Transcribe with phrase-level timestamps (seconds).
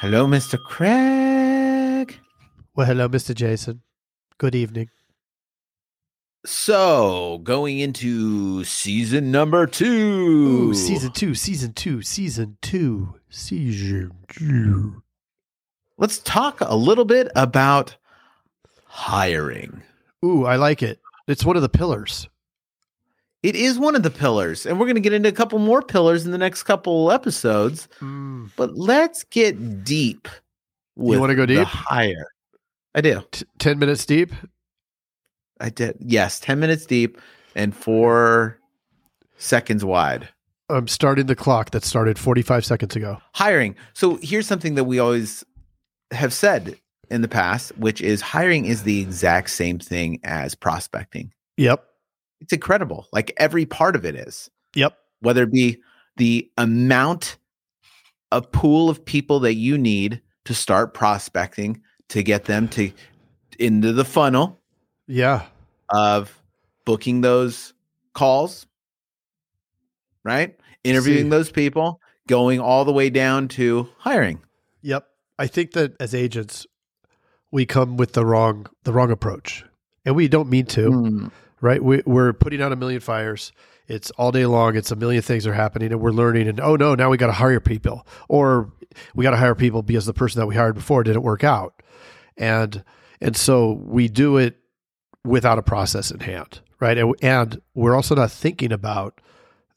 [0.00, 0.58] Hello, Mr.
[0.58, 2.18] Craig.
[2.74, 3.34] Well, hello, Mr.
[3.34, 3.82] Jason.
[4.38, 4.88] Good evening.
[6.46, 10.70] So, going into season number two.
[10.70, 15.02] Ooh, season two, season two, season two, season two.
[15.98, 17.94] Let's talk a little bit about
[18.86, 19.82] hiring.
[20.24, 20.98] Ooh, I like it.
[21.28, 22.26] It's one of the pillars.
[23.42, 25.82] It is one of the pillars, and we're going to get into a couple more
[25.82, 27.86] pillars in the next couple episodes.
[28.00, 28.29] Mm.
[28.56, 30.28] But let's get deep.
[30.96, 31.66] With wanna go the deep?
[31.66, 32.26] hire.
[32.94, 33.22] I do.
[33.30, 34.32] T- 10 minutes deep.
[35.60, 35.96] I did.
[36.00, 37.18] Yes, ten minutes deep
[37.54, 38.58] and four
[39.36, 40.28] seconds wide.
[40.70, 43.18] I'm starting the clock that started 45 seconds ago.
[43.34, 43.74] hiring.
[43.92, 45.44] So here's something that we always
[46.12, 46.76] have said
[47.10, 51.32] in the past, which is hiring is the exact same thing as prospecting.
[51.56, 51.84] Yep.
[52.40, 53.06] It's incredible.
[53.12, 54.96] Like every part of it is, Yep.
[55.20, 55.78] whether it be
[56.16, 57.36] the amount
[58.32, 62.92] of pool of people that you need to start prospecting to get them to
[63.58, 64.60] into the funnel
[65.06, 65.42] Yeah.
[65.90, 66.40] of
[66.84, 67.74] booking those
[68.14, 68.66] calls,
[70.24, 70.56] right?
[70.84, 71.28] Interviewing See.
[71.30, 74.40] those people, going all the way down to hiring.
[74.82, 75.06] Yep.
[75.38, 76.66] I think that as agents,
[77.50, 79.64] we come with the wrong the wrong approach,
[80.04, 80.90] and we don't mean to.
[80.90, 81.30] Mm.
[81.60, 81.82] right?
[81.82, 83.52] We, we're putting out a million fires.
[83.90, 84.76] It's all day long.
[84.76, 86.48] It's a million things are happening, and we're learning.
[86.48, 88.70] And oh no, now we got to hire people, or
[89.14, 91.82] we got to hire people because the person that we hired before didn't work out,
[92.36, 92.84] and
[93.20, 94.56] and so we do it
[95.24, 96.96] without a process in hand, right?
[96.96, 99.20] And, and we're also not thinking about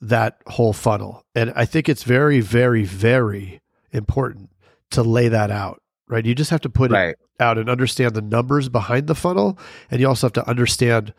[0.01, 1.25] that whole funnel.
[1.35, 4.49] And I think it's very, very, very important
[4.91, 6.25] to lay that out, right?
[6.25, 9.57] You just have to put it out and understand the numbers behind the funnel.
[9.91, 11.13] And you also have to understand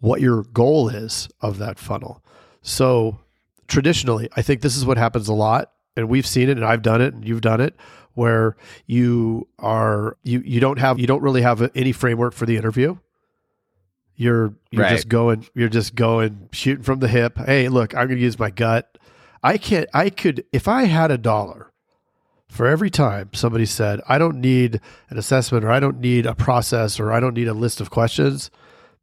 [0.00, 2.22] what your goal is of that funnel.
[2.62, 3.18] So
[3.66, 5.72] traditionally, I think this is what happens a lot.
[5.96, 7.74] And we've seen it and I've done it and you've done it
[8.14, 12.56] where you are you you don't have you don't really have any framework for the
[12.56, 12.96] interview.
[14.14, 14.90] You're you're Right.
[14.90, 17.36] just going you're just going shooting from the hip.
[17.38, 18.98] Hey, look, I'm going to use my gut.
[19.42, 21.72] I can't I could if I had a dollar
[22.48, 24.80] for every time somebody said, I don't need
[25.10, 27.90] an assessment or I don't need a process or I don't need a list of
[27.90, 28.50] questions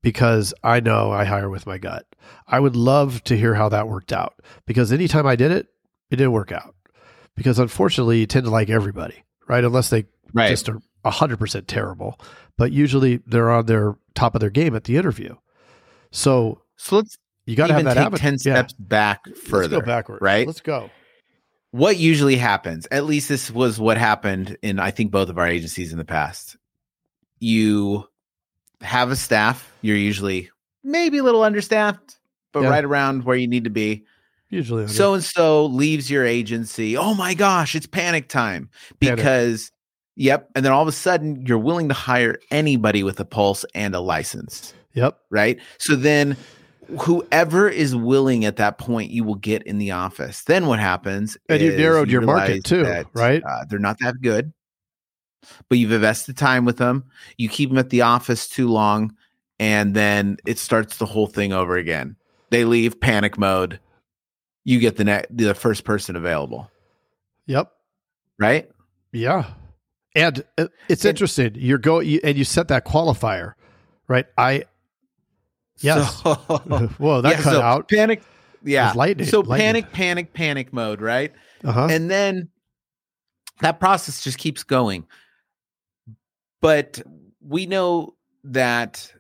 [0.06, 2.06] because I know I hire with my gut.
[2.48, 4.36] I would love to hear how that worked out
[4.68, 5.66] because anytime I did it,
[6.12, 6.76] it didn't work out.
[7.36, 9.64] Because unfortunately, you tend to like everybody, right?
[9.64, 10.50] Unless they Right.
[10.50, 12.20] just are 100% terrible.
[12.56, 15.34] But usually they're on their top of their game at the interview.
[16.12, 17.18] So So let's
[17.48, 18.20] you got to have that take habit.
[18.20, 18.38] 10 Yeah.
[18.38, 19.76] steps back further.
[19.78, 20.22] Let's go backwards.
[20.22, 20.46] right?
[20.46, 20.92] Let's go.
[21.72, 25.48] What usually happens, at least this was what happened in, I think, both of our
[25.48, 26.58] agencies in the past.
[27.40, 28.08] You
[28.82, 30.50] have a staff, you're usually
[30.84, 32.18] maybe a little understaffed,
[32.52, 32.70] but Yeah.
[32.70, 34.04] right around where you need to be.
[34.50, 34.88] Usually.
[34.88, 36.96] So and so leaves your agency.
[36.96, 38.70] Oh my gosh, it's panic time.
[39.02, 39.18] Panic.
[39.18, 39.72] Because,
[40.16, 40.50] yep.
[40.56, 43.96] And then all of a sudden, you're willing to hire anybody with a pulse and
[43.96, 44.74] a license.
[44.94, 45.18] yep.
[45.30, 45.60] right?
[45.80, 46.38] So then
[47.02, 50.44] whoever is willing at that point, you will get in the office.
[50.44, 51.36] Then what happens?
[51.50, 53.44] And you've narrowed you your market too, that, right?
[53.44, 54.54] Uh, they're not that good,
[55.70, 57.04] but you've invested time with them.
[57.38, 59.14] You keep them at the office too long,
[59.60, 62.16] and then it starts the whole thing over again.
[62.52, 63.80] They leave panic mode.
[64.64, 66.70] You get the ne- the first person available,
[67.48, 67.72] Yep.
[68.40, 68.70] right?
[69.12, 69.46] Yeah.
[70.16, 71.52] And uh, it's And- interesting.
[71.56, 73.54] You're go you, and you set that qualifier,
[74.08, 74.26] right?
[74.38, 74.64] I
[75.80, 76.22] Yes.
[76.24, 76.34] So,
[76.98, 77.90] whoa, that yeah, cut so out.
[77.90, 78.24] Panic.
[78.64, 78.94] Yeah.
[78.96, 79.66] Lightning- so lightning.
[79.84, 81.32] panic, panic, panic mode, right?
[81.64, 81.88] Uh-huh.
[81.90, 82.50] and then
[83.62, 85.06] that process just keeps going
[86.62, 87.02] but
[87.42, 89.12] we know that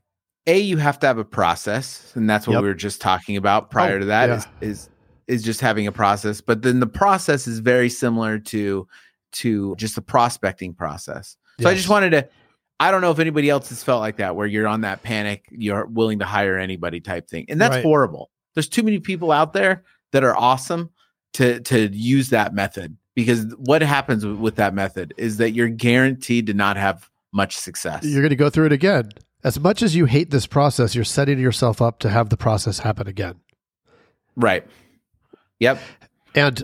[0.47, 2.61] a you have to have a process and that's what Yep.
[2.61, 4.35] we were just talking about oh, prior Oh, to that yeah.
[4.37, 4.89] is is
[5.27, 8.87] is just having a process but then the process is very similar to
[9.33, 12.27] to just the prospecting process so i just wanted to
[12.79, 15.45] i don't know if anybody else has felt like that where you're on that panic
[15.51, 17.83] you're willing to hire anybody type thing and that's Right.
[17.83, 20.91] horrible there's too many people out there that are awesome
[21.33, 26.45] to to use that method because what happens with that method is that you're guaranteed
[26.47, 28.03] to not have much success.
[28.03, 29.09] You're going to go through it again.
[29.43, 32.79] As much as you hate this process, you're setting yourself up to have the process
[32.79, 33.35] happen again.
[34.35, 34.65] right.
[35.59, 35.79] Yep.
[36.33, 36.63] And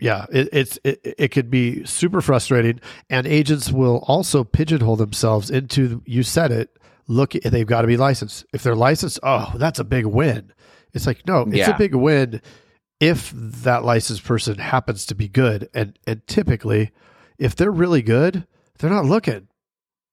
[0.00, 5.50] yeah, it, it's it, it could be super frustrating, and agents will also pigeonhole themselves
[5.50, 6.76] into you said it.
[7.06, 8.44] Look, they've got to be licensed.
[8.52, 10.52] If they're licensed, oh, that's a big win.
[10.92, 11.70] It's like no, it's Yeah.
[11.74, 12.42] a big win
[13.00, 16.90] if that licensed person happens to be good, and and typically,
[17.38, 18.46] if they're really good,
[18.78, 19.48] they're not looking.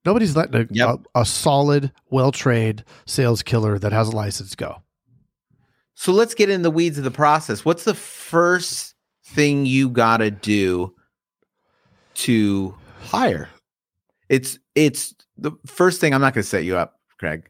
[0.05, 0.89] Nobody's letting a, Yep.
[1.15, 4.81] a, a solid, well trained sales killer that has a license go.
[5.95, 7.63] So let's get in the weeds of the process.
[7.63, 10.93] What's the first thing you got to do
[12.15, 13.49] to hire.
[14.29, 16.13] It's it's the first thing.
[16.13, 17.49] I'm not going to set you up, Craig.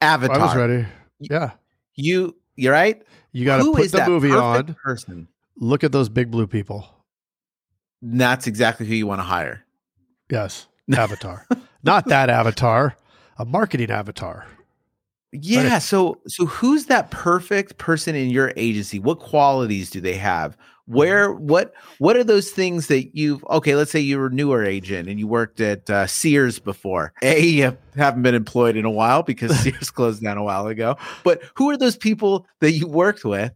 [0.00, 0.36] Avatar.
[0.40, 0.86] I was ready.
[1.20, 1.52] Yeah,
[1.94, 3.02] You you're right.
[3.32, 4.74] you got to put the movie on.
[4.82, 5.28] Person.
[5.56, 6.86] Look at those big blue people.
[8.00, 9.64] That's exactly who you want to hire.
[10.30, 10.66] Yes,
[10.96, 11.46] Avatar.
[11.82, 12.96] Not that Avatar,
[13.38, 14.46] a marketing Avatar.
[15.32, 15.78] Yeah.
[15.78, 18.98] So so who's that perfect person in your agency?
[18.98, 20.56] What qualities do they have?
[20.86, 23.74] Where what what are those things that you've okay?
[23.74, 27.12] Let's say you're a newer agent and you worked at uh, Sears before.
[27.22, 30.96] A you haven't been employed in a while because Sears closed down a while ago.
[31.24, 33.52] But who are those people that you worked with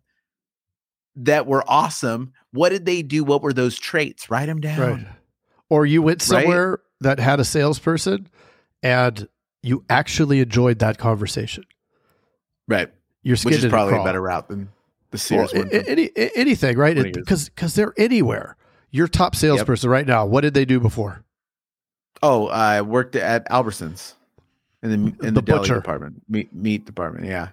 [1.16, 2.34] that were awesome?
[2.52, 3.24] What did they do?
[3.24, 4.30] What were those traits?
[4.30, 4.78] Write them down.
[4.78, 5.06] Right.
[5.70, 6.78] Or you went Right?
[7.02, 8.28] Somewhere that had a salesperson
[8.82, 9.28] and
[9.62, 11.64] you actually enjoyed that conversation.
[12.68, 12.90] Right.
[13.22, 14.68] Your Which is didn't probably a better route than
[15.10, 15.68] the Well, Sears one.
[15.72, 16.96] a- a- any, anything, right?
[17.12, 18.56] Because because they're anywhere.
[18.90, 21.24] Your top salesperson right now, what did they do before?
[22.22, 24.14] Oh, I worked at Albertsons
[24.82, 24.96] in the
[25.26, 25.74] in the, The deli butcher.
[25.76, 27.26] department, meat meat department.
[27.26, 27.50] Yeah.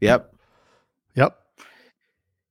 [0.00, 0.34] Yep.
[1.14, 1.38] Yep.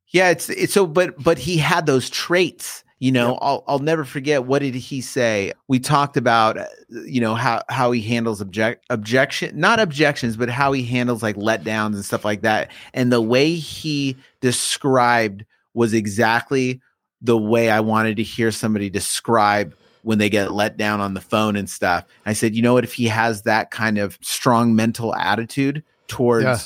[0.07, 0.29] Yeah.
[0.29, 2.83] It's it's so, but but he had those traits.
[3.01, 3.39] You know, Yep.
[3.41, 4.45] I'll I'll never forget.
[4.45, 5.53] What did he say?
[5.67, 6.67] We talked about, uh,
[7.07, 11.35] you know, how how he handles object objection, not objections, but how he handles like
[11.35, 12.69] letdowns and stuff like that.
[12.93, 16.79] And the way he described was exactly
[17.23, 21.21] the way I wanted to hear somebody describe when they get let down on the
[21.21, 22.05] phone and stuff.
[22.27, 22.83] I said, you know what?
[22.83, 26.57] If he has that kind of strong mental attitude towards Yeah.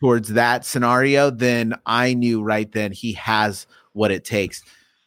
[0.00, 4.62] towards that scenario, then I knew right then he has what it takes.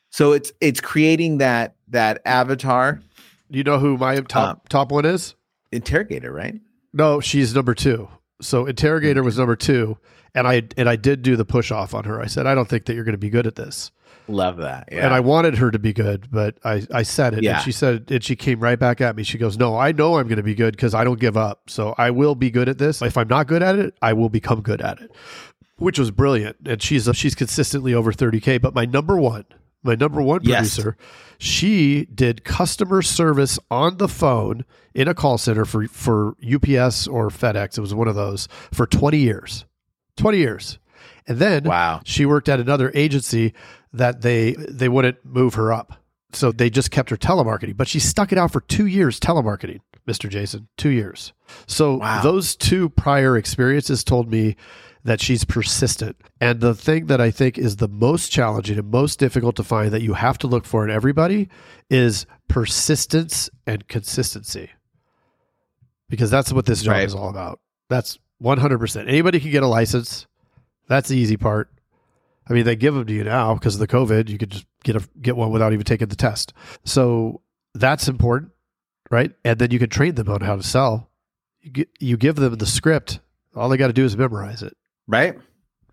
[0.10, 3.02] So it's it's creating that that avatar
[3.50, 5.36] You know who my top Um, top one is?
[5.72, 6.56] interrogator, right?
[6.94, 8.08] No, she's number two.
[8.42, 9.98] So interrogator was number two,
[10.34, 12.20] and I and I did do the push off on her.
[12.22, 13.92] I said I don't think that you're going to be good at this,
[14.28, 14.90] Love that.
[14.92, 15.06] Yeah.
[15.06, 17.56] and I wanted her to be good, but I I said it, Yeah.
[17.56, 19.24] and she said, and she came right back at me.
[19.24, 21.70] She goes, "No, I know I'm going to be good because I don't give up.
[21.70, 23.02] So I will be good at this.
[23.02, 25.12] If I'm not good at it, I will become good at it."
[25.78, 28.60] Which was brilliant, and she's she's consistently over 30k.
[28.62, 29.46] But my number one,
[29.84, 30.76] my number one Yes.
[30.76, 30.98] producer,
[31.38, 37.30] she did customer service on the phone in a call center for for UPS or
[37.30, 37.78] FedEx.
[37.78, 39.66] It was one of those for 20 years.
[40.18, 40.80] 20 years.
[41.28, 42.02] And then Wow.
[42.04, 43.54] she worked at another agency
[43.94, 45.94] that they they wouldn't move her up.
[46.34, 49.80] So they just kept her telemarketing, but she stuck it out for 2 years telemarketing,
[50.08, 50.30] Mr.
[50.30, 51.34] Jason, 2 years.
[51.66, 52.22] So Wow.
[52.22, 54.56] those two prior experiences told me
[55.04, 56.18] that she's persistent.
[56.42, 59.92] And the thing that I think is the most challenging and most difficult to find
[59.92, 61.50] that you have to look for in everybody
[61.90, 64.70] is persistence and consistency.
[66.10, 67.06] Because that's what this job Right.
[67.06, 67.60] is all about.
[67.90, 69.08] That's 100%.
[69.08, 70.28] Anybody can get a license.
[70.88, 71.70] That's the easy part.
[72.50, 74.28] I mean, they give them to you now because of the COVID.
[74.28, 76.52] You could just get a get one without even taking the test.
[76.84, 77.42] So
[77.76, 78.52] that's important,
[79.12, 79.32] right?
[79.46, 81.10] And then you can train them on how to sell.
[81.62, 83.20] You, gi- you give them the script.
[83.56, 84.76] All they got to do is memorize it.
[85.10, 85.38] Right?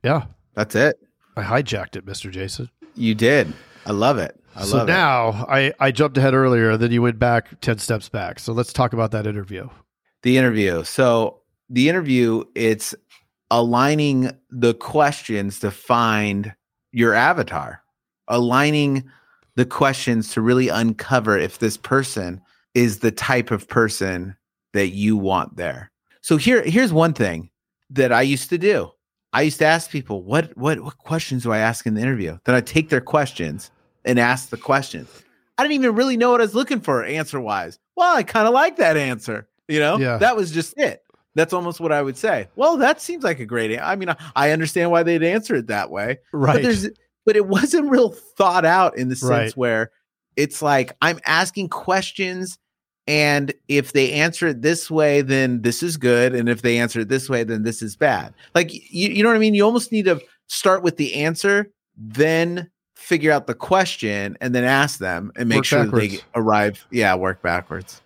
[0.04, 0.96] Yeah, That's it.
[1.36, 2.70] I hijacked it, Mister Jason.
[2.94, 3.52] You did.
[3.84, 4.40] I love it.
[4.54, 4.92] I so love it.
[4.92, 8.38] now I I jumped ahead earlier, then you went back ten steps back.
[8.38, 9.68] So let's talk about that interview.
[10.22, 10.82] the interview.
[10.84, 12.94] So the interview, it's
[13.50, 16.54] aligning the questions to find
[16.92, 17.82] your avatar,
[18.28, 19.04] aligning
[19.56, 22.40] the questions to really uncover if this person
[22.74, 24.36] is the type of person
[24.72, 25.90] that you want there.
[26.22, 27.50] So here, here's one thing
[27.90, 28.90] that I used to do.
[29.36, 32.38] I used to ask people, what what what questions do I ask in the interview?
[32.44, 33.70] Then I take their questions
[34.04, 35.08] and ask the questions.
[35.58, 37.78] I didn't even really know what I was looking for answer wise.
[37.96, 39.48] Well, I kind of like that answer.
[39.68, 40.16] You know, Yeah.
[40.18, 41.02] that was just it.
[41.34, 42.48] That's almost what I would say.
[42.56, 43.78] Well, that seems like a great.
[43.78, 46.54] I mean, I, I understand why they'd answer it that way, Right.
[46.54, 46.88] but there's,
[47.26, 49.56] but it wasn't real thought out in the sense Right.
[49.56, 49.90] where
[50.36, 52.58] it's like I'm asking questions,
[53.06, 57.00] and if they answer it this way, then this is good, and if they answer
[57.00, 58.34] it this way, then this is bad.
[58.54, 59.54] Like you, you know what I mean?
[59.54, 64.64] You almost need to start with the answer, then figure out the question, and then
[64.64, 66.86] ask them, and make Work sure that they arrive.
[66.90, 68.02] Yeah, work backwards.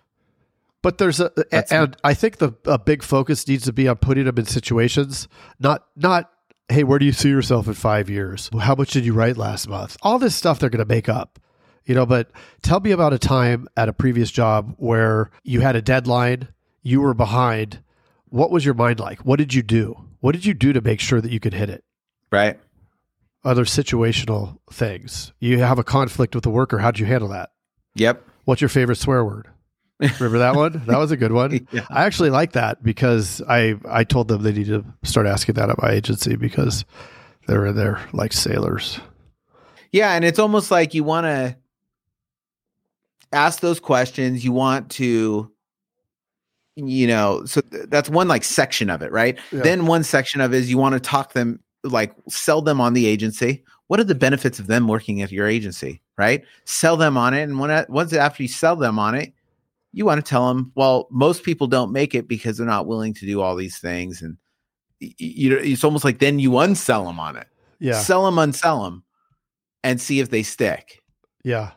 [0.83, 3.97] But there's a, That's- and I think the a big focus needs to be on
[3.97, 5.27] putting them in situations,
[5.59, 6.31] not not
[6.69, 8.49] hey, where do you see yourself in five years?
[8.59, 9.97] How much did you write last month?
[10.01, 11.37] All this stuff they're going to make up,
[11.85, 12.05] you know.
[12.05, 16.47] But tell me about a time at a previous job where you had a deadline,
[16.81, 17.83] you were behind.
[18.29, 19.19] What was your mind like?
[19.19, 20.05] What did you do?
[20.21, 21.83] What did you do to make sure that you could hit it?
[22.31, 22.59] Right.
[23.43, 25.33] Other situational things.
[25.39, 26.77] You have a conflict with the worker.
[26.77, 27.51] How'd you handle that?
[27.95, 28.23] Yep.
[28.45, 29.49] What's your favorite swear word?
[29.99, 30.81] Remember that one?
[30.87, 31.67] That was a good one.
[31.71, 31.85] Yeah.
[31.89, 35.69] I actually like that because I I told them they need to start asking that
[35.69, 36.85] at my agency because
[37.47, 38.99] they're in there like sailors.
[39.91, 41.55] Yeah, and it's almost like you want to
[43.31, 44.43] ask those questions.
[44.43, 45.51] You want to,
[46.75, 49.37] you know, so th- that's one like section of it, right?
[49.51, 49.61] Yeah.
[49.61, 52.93] Then one section of it is you want to talk them, like sell them on
[52.93, 53.63] the agency.
[53.87, 56.43] What are the benefits of them working at your agency, right?
[56.65, 59.33] Sell them on it, and when once after you sell them on it,
[59.91, 63.13] you want to tell them, well, most people don't make it because they're not willing
[63.15, 64.37] to do all these things, and
[64.99, 67.47] you know, it's almost like then you unsell them on it,
[67.79, 67.99] Yeah.
[67.99, 69.03] sell them, unsell them,
[69.83, 71.01] and see if they stick
[71.43, 71.71] Yeah.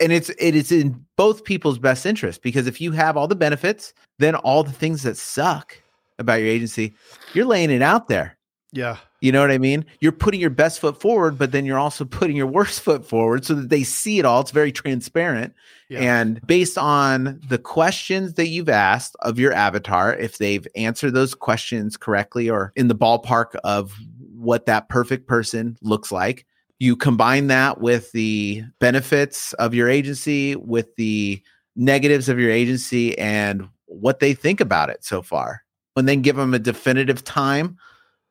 [0.00, 3.36] And it's it is in both people's best interest because if you have all the
[3.36, 5.80] benefits, then all the things that suck
[6.18, 6.94] about your agency,
[7.34, 8.36] you're laying it out there.
[8.72, 8.98] Yeah.
[9.20, 9.86] You know what I mean?
[10.00, 13.44] You're putting your best foot forward, but then you're also putting your worst foot forward
[13.44, 14.40] so that they see it all.
[14.40, 15.54] It's very transparent.
[15.88, 16.00] Yeah.
[16.00, 21.34] And based on the questions that you've asked of your avatar, if they've answered those
[21.34, 23.94] questions correctly or in the ballpark of
[24.34, 26.44] what that perfect person looks like,
[26.78, 31.42] you combine that with the benefits of your agency, with the
[31.74, 35.62] negatives of your agency, and what they think about it so far.
[35.96, 37.78] And then give them a definitive time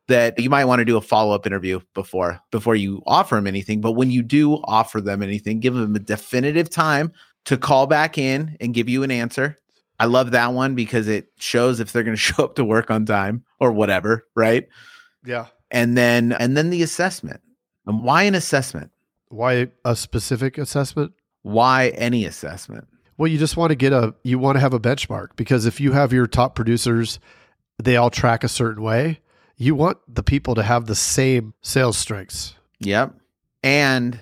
[0.08, 3.82] that you might want to do a follow-up interview before before you offer them anything
[3.82, 7.12] but when you do offer them anything give them a definitive time
[7.46, 9.58] to call back in and give you an answer
[10.00, 12.92] i love that one because it shows if they're going to show up to work
[12.92, 14.68] on time or whatever right
[15.26, 15.48] yeah.
[15.72, 17.42] and then and then the assessment
[17.88, 18.92] and why an assessment
[19.30, 21.14] Why a specific assessment?
[21.44, 22.88] why any assessment
[23.18, 25.80] Well, you just want to get a you want to have a benchmark because if
[25.80, 27.20] you have your top producers,
[27.82, 29.20] they all track a certain way.
[29.58, 32.56] You want the people to have the same sales strengths.
[32.80, 33.14] Yep.
[33.64, 34.20] And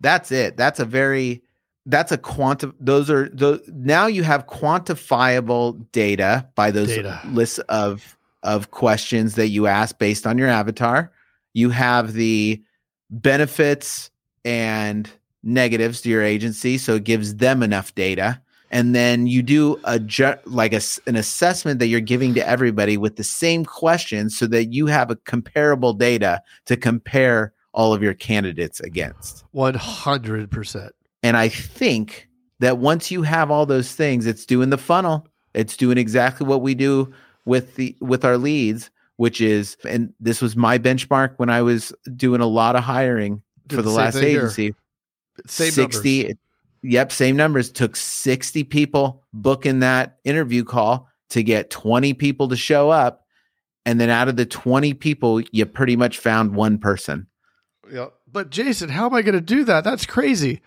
[0.00, 0.56] that's it.
[0.56, 1.42] That's a very
[1.86, 7.20] that's a quantum those are those now you have quantifiable data by those Data.
[7.32, 11.10] lists of of questions that you ask based on your avatar.
[11.54, 12.62] You have the
[13.10, 14.10] benefits
[14.44, 15.10] and
[15.42, 19.98] negatives to your agency so it gives them enough data and then you do a
[19.98, 24.36] ju- like a, s- an assessment that you're giving to everybody with the same questions
[24.36, 29.44] so that you have a comparable data to compare all of your candidates against.
[29.52, 30.92] One hundred percent.
[31.22, 35.26] And I think that once you have all those things, it's doing the funnel.
[35.54, 37.12] It's doing exactly what we do
[37.46, 41.92] with the with our leads, which is and this was my benchmark when I was
[42.16, 44.38] doing a lot of hiring Did for the the last here.
[44.38, 44.74] agency.
[45.46, 46.36] Same 60 numbers.
[46.82, 47.72] Yep, same numbers.
[47.72, 53.24] Took 60 people booking that interview call to get 20 people to show up.
[53.84, 57.26] And then out of the 20 people, you pretty much found one person.
[57.90, 58.06] Yeah.
[58.30, 59.82] But Jason, how am I going to do that?
[59.82, 60.60] That's crazy.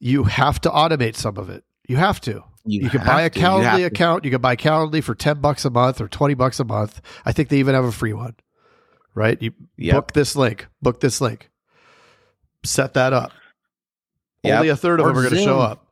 [0.00, 1.62] You have to automate some of it.
[1.86, 2.42] You have to.
[2.64, 3.38] You, can buy a to.
[3.38, 3.84] You Calendly to.
[3.84, 4.24] account.
[4.24, 7.00] You can buy Calendly for 10 bucks a month or 20 bucks a month.
[7.24, 8.36] I think they even have a free one.
[9.14, 9.40] Right?
[9.40, 9.94] You Yep.
[9.94, 10.66] book this link.
[10.82, 11.50] Book this link.
[12.64, 13.32] Set that up.
[14.42, 14.56] Yep.
[14.56, 15.86] Only a third of Or them are going to show up.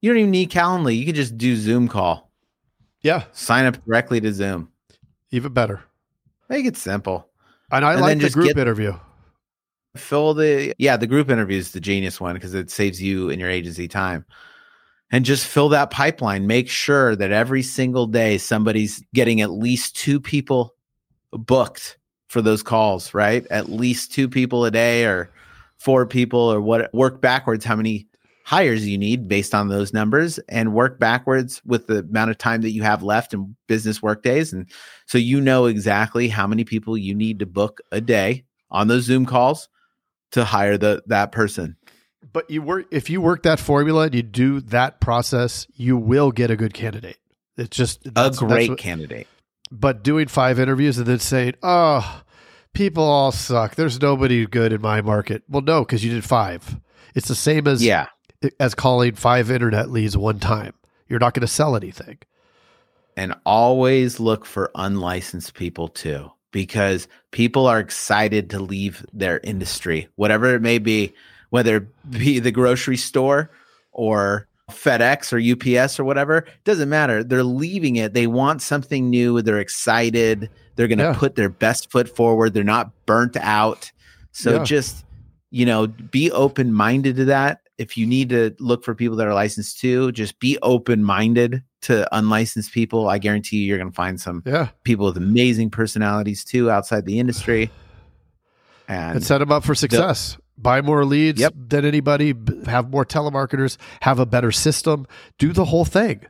[0.00, 0.96] You don't even need Calendly.
[0.96, 2.30] You can just do Zoom call.
[3.00, 4.70] Yeah, Sign up directly to Zoom.
[5.30, 5.82] even better.
[6.48, 7.28] Make it simple.
[7.70, 8.94] And I And like the group get- interview.
[9.96, 13.40] Fill the yeah, the group interview is the genius one because it saves you and
[13.40, 14.24] your agency time.
[15.10, 16.46] And just fill that pipeline.
[16.46, 20.74] Make sure that every single day somebody's getting at least two people
[21.30, 23.46] booked for those calls, right?
[23.50, 25.30] At least two people a day or
[25.78, 28.06] four people or what work backwards how many
[28.44, 32.60] hires you need based on those numbers and work backwards with the amount of time
[32.60, 34.70] that you have left in business work days and
[35.06, 39.04] so you know exactly how many people you need to book a day on those
[39.04, 39.68] zoom calls
[40.30, 41.76] to hire the that person
[42.32, 46.30] But you work if you work that formula and you do that process, you will
[46.32, 47.18] get a good candidate.
[47.56, 49.26] It's just a that's- that's great what- candidate
[49.70, 52.22] but doing five interviews and then saying, "Oh,
[52.74, 53.74] people all suck.
[53.74, 56.78] There's nobody good in my market." Well, no, because you did five.
[57.14, 58.06] It's the same as yeah
[58.60, 60.74] as calling five internet leads one time.
[61.08, 62.18] You're not going to sell anything.
[63.16, 70.08] and always look for unlicensed people too because people are excited to leave their industry
[70.16, 71.12] whatever it may be
[71.54, 73.48] whether it be the grocery store
[73.92, 77.22] or FedEx or UPS or whatever doesn't matter.
[77.22, 78.12] They're leaving it.
[78.12, 79.40] They want something new.
[79.40, 80.50] They're excited.
[80.74, 81.14] They're going to Yeah.
[81.16, 82.54] put their best foot forward.
[82.54, 83.92] They're not burnt out.
[84.32, 84.64] So Yeah.
[84.64, 85.04] just
[85.50, 87.60] you know be open minded to that.
[87.78, 91.62] If you need to look for people that are licensed too just be open minded
[91.82, 93.08] to unlicensed people.
[93.08, 97.06] I guarantee you you're going to find some Yeah, people with amazing personalities too outside
[97.06, 97.70] the industry.
[98.88, 100.36] And and set them up for success.
[100.56, 101.54] Buy more leads Yep.
[101.68, 102.34] than anybody.
[102.66, 103.76] Have more telemarketers.
[104.02, 105.06] Have a better system.
[105.38, 106.20] Do the whole thing.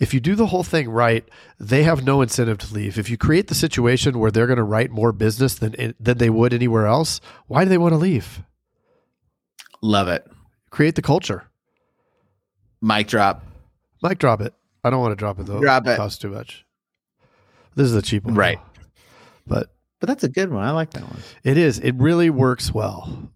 [0.00, 1.24] If you do the whole thing right,
[1.60, 2.98] they have no incentive to leave.
[2.98, 6.30] If you create the situation where they're going to write more business than than they
[6.30, 8.42] would anywhere else, why do they want to leave?
[9.82, 10.26] love it
[10.70, 11.44] Create the culture.
[12.82, 13.44] Mic drop.
[14.02, 14.52] Mic drop it.
[14.82, 15.60] I don't want to drop it though.
[15.60, 15.96] Drop it.
[15.96, 16.64] costs too much.
[17.76, 18.58] This is a cheap one, Right.
[18.58, 18.82] though.
[19.46, 19.68] But
[20.00, 20.64] But that's a good one.
[20.64, 21.20] I like that one.
[21.44, 21.78] it is.
[21.78, 23.30] It really works well.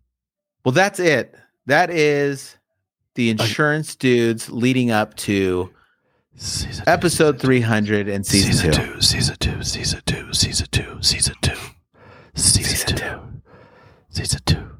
[0.68, 1.34] Well, that's it.
[1.64, 2.58] That is
[3.14, 5.70] the insurance dudes leading up to
[6.36, 8.78] Season two, episode 300 and season, two.
[8.78, 11.56] two, season two, season two, season two, season two,
[12.34, 13.20] season two,
[14.10, 14.77] season two.